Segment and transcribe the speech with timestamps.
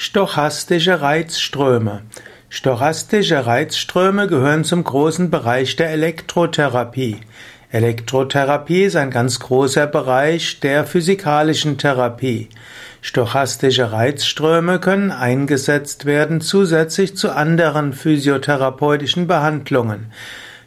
[0.00, 2.02] Stochastische Reizströme.
[2.50, 7.16] Stochastische Reizströme gehören zum großen Bereich der Elektrotherapie.
[7.72, 12.48] Elektrotherapie ist ein ganz großer Bereich der physikalischen Therapie.
[13.00, 20.12] Stochastische Reizströme können eingesetzt werden zusätzlich zu anderen physiotherapeutischen Behandlungen.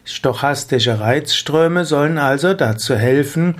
[0.04, 3.54] Stochastische Reizströme sollen also dazu helfen,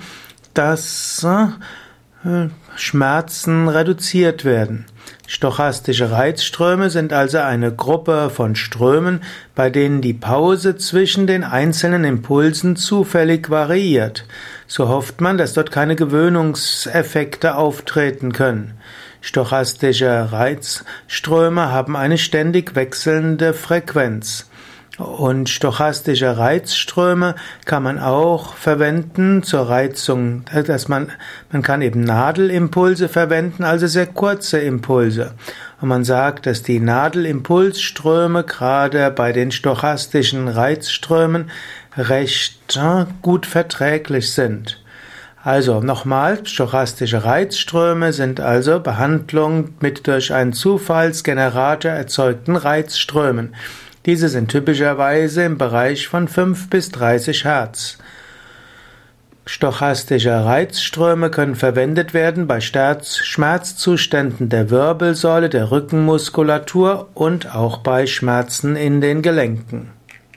[0.53, 4.85] dass äh, Schmerzen reduziert werden.
[5.35, 9.21] Stochastische Reizströme sind also eine Gruppe von Strömen,
[9.55, 14.25] bei denen die Pause zwischen den einzelnen Impulsen zufällig variiert.
[14.67, 18.75] So hofft man, dass dort keine Gewöhnungseffekte auftreten können.
[19.21, 24.51] Stochastische Reizströme haben eine ständig wechselnde Frequenz.
[24.97, 27.33] Und stochastische Reizströme
[27.65, 31.11] kann man auch verwenden zur Reizung, dass man,
[31.51, 35.33] man kann eben Nadelimpulse verwenden, also sehr kurze Impulse.
[35.81, 41.49] Und man sagt, dass die Nadelimpulsströme gerade bei den stochastischen Reizströmen
[41.97, 44.79] recht äh, gut verträglich sind.
[45.43, 53.53] Also nochmal, stochastische Reizströme sind also Behandlung mit durch einen Zufallsgenerator erzeugten Reizströmen.
[54.05, 57.97] Diese sind typischerweise im Bereich von 5 bis 30 Hertz.
[59.45, 68.75] Stochastische Reizströme können verwendet werden bei Schmerzzuständen der Wirbelsäule, der Rückenmuskulatur und auch bei Schmerzen
[68.77, 69.91] in den Gelenken.